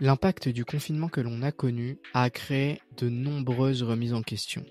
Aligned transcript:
l'impact 0.00 0.48
du 0.48 0.64
confinement 0.64 1.08
que 1.08 1.20
l'on 1.20 1.42
a 1.42 1.52
connu 1.52 1.98
a 2.14 2.30
créé 2.30 2.80
de 2.96 3.08
nombreuses 3.08 3.82
remises 3.82 4.14
en 4.14 4.22
question. 4.22 4.64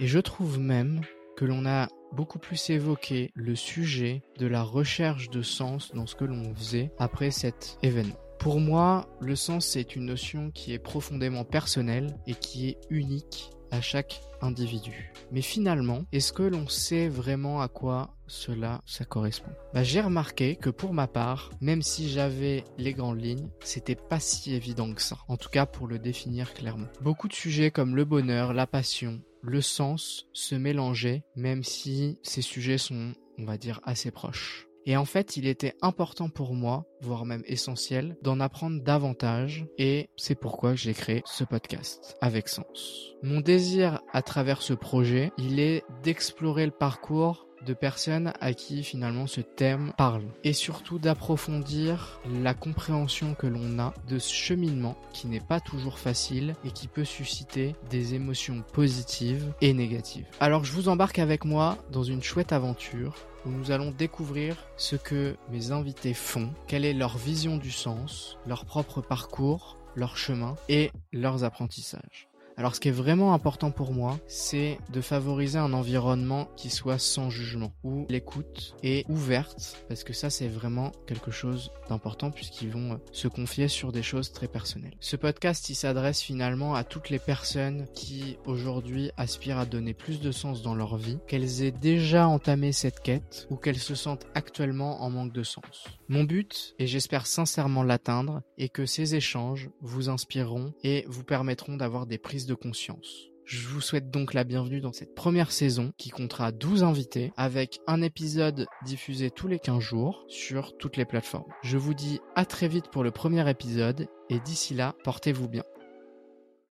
Et 0.00 0.06
je 0.06 0.18
trouve 0.18 0.58
même 0.58 1.00
que 1.36 1.44
l'on 1.44 1.66
a 1.66 1.88
beaucoup 2.12 2.38
plus 2.38 2.70
évoqué 2.70 3.30
le 3.34 3.54
sujet 3.54 4.22
de 4.38 4.46
la 4.46 4.62
recherche 4.62 5.30
de 5.30 5.42
sens 5.42 5.92
dans 5.94 6.06
ce 6.06 6.14
que 6.14 6.24
l'on 6.24 6.54
faisait 6.54 6.90
après 6.98 7.30
cet 7.30 7.78
événement. 7.82 8.16
Pour 8.38 8.60
moi, 8.60 9.08
le 9.20 9.34
sens, 9.34 9.66
c'est 9.66 9.96
une 9.96 10.06
notion 10.06 10.50
qui 10.52 10.72
est 10.72 10.78
profondément 10.78 11.44
personnelle 11.44 12.16
et 12.26 12.34
qui 12.34 12.68
est 12.68 12.78
unique 12.88 13.50
à 13.70 13.80
chaque 13.80 14.20
individu. 14.40 15.12
Mais 15.32 15.42
finalement, 15.42 16.04
est-ce 16.12 16.32
que 16.32 16.42
l'on 16.42 16.68
sait 16.68 17.08
vraiment 17.08 17.60
à 17.60 17.68
quoi 17.68 18.14
cela 18.26 18.80
ça 18.86 19.04
correspond? 19.04 19.50
Bah, 19.74 19.82
J'ai 19.82 20.00
remarqué 20.00 20.56
que 20.56 20.70
pour 20.70 20.94
ma 20.94 21.06
part, 21.06 21.50
même 21.60 21.82
si 21.82 22.08
j'avais 22.08 22.64
les 22.78 22.94
grandes 22.94 23.22
lignes, 23.22 23.48
c'était 23.60 23.94
pas 23.96 24.20
si 24.20 24.54
évident 24.54 24.92
que 24.92 25.02
ça. 25.02 25.18
En 25.28 25.36
tout 25.36 25.50
cas 25.50 25.66
pour 25.66 25.86
le 25.86 25.98
définir 25.98 26.54
clairement. 26.54 26.88
Beaucoup 27.00 27.28
de 27.28 27.34
sujets 27.34 27.70
comme 27.70 27.96
le 27.96 28.04
bonheur, 28.04 28.54
la 28.54 28.66
passion, 28.66 29.20
le 29.42 29.60
sens 29.60 30.26
se 30.32 30.54
mélangeaient, 30.54 31.22
même 31.36 31.64
si 31.64 32.18
ces 32.22 32.42
sujets 32.42 32.78
sont, 32.78 33.12
on 33.38 33.44
va 33.44 33.56
dire, 33.56 33.80
assez 33.84 34.10
proches. 34.10 34.67
Et 34.86 34.96
en 34.96 35.04
fait, 35.04 35.36
il 35.36 35.46
était 35.46 35.74
important 35.82 36.28
pour 36.28 36.54
moi, 36.54 36.86
voire 37.00 37.24
même 37.24 37.42
essentiel, 37.46 38.16
d'en 38.22 38.40
apprendre 38.40 38.82
davantage 38.82 39.66
et 39.76 40.08
c'est 40.16 40.34
pourquoi 40.34 40.74
j'ai 40.74 40.94
créé 40.94 41.22
ce 41.26 41.44
podcast 41.44 42.16
avec 42.20 42.48
sens. 42.48 43.14
Mon 43.22 43.40
désir 43.40 44.00
à 44.12 44.22
travers 44.22 44.62
ce 44.62 44.72
projet, 44.72 45.30
il 45.36 45.60
est 45.60 45.84
d'explorer 46.02 46.64
le 46.64 46.72
parcours 46.72 47.47
de 47.66 47.74
personnes 47.74 48.32
à 48.40 48.52
qui 48.54 48.82
finalement 48.82 49.26
ce 49.26 49.40
thème 49.40 49.92
parle 49.96 50.24
et 50.44 50.52
surtout 50.52 50.98
d'approfondir 50.98 52.20
la 52.42 52.54
compréhension 52.54 53.34
que 53.34 53.46
l'on 53.46 53.78
a 53.78 53.94
de 54.08 54.18
ce 54.18 54.32
cheminement 54.32 54.96
qui 55.12 55.26
n'est 55.26 55.40
pas 55.40 55.60
toujours 55.60 55.98
facile 55.98 56.54
et 56.64 56.70
qui 56.70 56.88
peut 56.88 57.04
susciter 57.04 57.74
des 57.90 58.14
émotions 58.14 58.62
positives 58.72 59.52
et 59.60 59.72
négatives. 59.72 60.26
Alors 60.40 60.64
je 60.64 60.72
vous 60.72 60.88
embarque 60.88 61.18
avec 61.18 61.44
moi 61.44 61.78
dans 61.90 62.02
une 62.02 62.22
chouette 62.22 62.52
aventure 62.52 63.14
où 63.46 63.50
nous 63.50 63.70
allons 63.70 63.90
découvrir 63.90 64.56
ce 64.76 64.96
que 64.96 65.36
mes 65.50 65.70
invités 65.70 66.14
font, 66.14 66.50
quelle 66.66 66.84
est 66.84 66.92
leur 66.92 67.16
vision 67.16 67.56
du 67.56 67.70
sens, 67.70 68.38
leur 68.46 68.64
propre 68.64 69.00
parcours, 69.00 69.78
leur 69.94 70.16
chemin 70.16 70.54
et 70.68 70.90
leurs 71.12 71.44
apprentissages. 71.44 72.27
Alors 72.58 72.74
ce 72.74 72.80
qui 72.80 72.88
est 72.88 72.90
vraiment 72.90 73.34
important 73.34 73.70
pour 73.70 73.92
moi, 73.92 74.18
c'est 74.26 74.78
de 74.92 75.00
favoriser 75.00 75.58
un 75.58 75.72
environnement 75.72 76.48
qui 76.56 76.70
soit 76.70 76.98
sans 76.98 77.30
jugement, 77.30 77.72
où 77.84 78.04
l'écoute 78.08 78.74
est 78.82 79.08
ouverte, 79.08 79.76
parce 79.88 80.02
que 80.02 80.12
ça 80.12 80.28
c'est 80.28 80.48
vraiment 80.48 80.90
quelque 81.06 81.30
chose 81.30 81.70
d'important 81.88 82.32
puisqu'ils 82.32 82.70
vont 82.70 82.94
euh, 82.94 82.96
se 83.12 83.28
confier 83.28 83.68
sur 83.68 83.92
des 83.92 84.02
choses 84.02 84.32
très 84.32 84.48
personnelles. 84.48 84.96
Ce 84.98 85.14
podcast, 85.14 85.70
il 85.70 85.76
s'adresse 85.76 86.20
finalement 86.20 86.74
à 86.74 86.82
toutes 86.82 87.10
les 87.10 87.20
personnes 87.20 87.86
qui 87.94 88.38
aujourd'hui 88.44 89.12
aspirent 89.16 89.58
à 89.58 89.64
donner 89.64 89.94
plus 89.94 90.20
de 90.20 90.32
sens 90.32 90.60
dans 90.60 90.74
leur 90.74 90.96
vie, 90.96 91.20
qu'elles 91.28 91.62
aient 91.62 91.70
déjà 91.70 92.26
entamé 92.26 92.72
cette 92.72 92.98
quête 92.98 93.46
ou 93.50 93.56
qu'elles 93.56 93.78
se 93.78 93.94
sentent 93.94 94.26
actuellement 94.34 95.04
en 95.04 95.10
manque 95.10 95.32
de 95.32 95.44
sens. 95.44 95.97
Mon 96.10 96.24
but, 96.24 96.74
et 96.78 96.86
j'espère 96.86 97.26
sincèrement 97.26 97.82
l'atteindre, 97.82 98.40
est 98.56 98.70
que 98.70 98.86
ces 98.86 99.14
échanges 99.14 99.68
vous 99.82 100.08
inspireront 100.08 100.72
et 100.82 101.04
vous 101.06 101.22
permettront 101.22 101.76
d'avoir 101.76 102.06
des 102.06 102.16
prises 102.16 102.46
de 102.46 102.54
conscience. 102.54 103.28
Je 103.44 103.66
vous 103.68 103.82
souhaite 103.82 104.10
donc 104.10 104.32
la 104.32 104.44
bienvenue 104.44 104.80
dans 104.80 104.94
cette 104.94 105.14
première 105.14 105.52
saison 105.52 105.92
qui 105.98 106.08
comptera 106.08 106.50
12 106.50 106.82
invités 106.82 107.32
avec 107.36 107.80
un 107.86 108.00
épisode 108.00 108.66
diffusé 108.86 109.30
tous 109.30 109.48
les 109.48 109.58
15 109.58 109.80
jours 109.80 110.24
sur 110.28 110.78
toutes 110.78 110.96
les 110.96 111.04
plateformes. 111.04 111.52
Je 111.62 111.76
vous 111.76 111.94
dis 111.94 112.20
à 112.34 112.46
très 112.46 112.68
vite 112.68 112.88
pour 112.90 113.04
le 113.04 113.10
premier 113.10 113.48
épisode 113.48 114.08
et 114.30 114.40
d'ici 114.40 114.72
là, 114.72 114.94
portez-vous 115.04 115.48
bien. 115.48 115.64